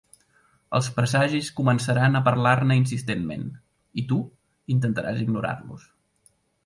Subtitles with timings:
[0.77, 3.45] Els presagis començaran a parlar-ne insistentment,
[4.03, 4.19] i tu
[4.77, 5.87] intentaràs ignorar-los.